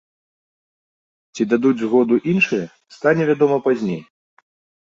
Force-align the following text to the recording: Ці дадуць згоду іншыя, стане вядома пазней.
Ці 1.35 1.41
дадуць 1.51 1.75
згоду 1.81 2.19
іншыя, 2.31 2.65
стане 2.97 3.23
вядома 3.33 3.57
пазней. 3.67 4.01